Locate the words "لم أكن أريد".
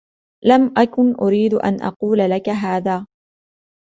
0.45-1.53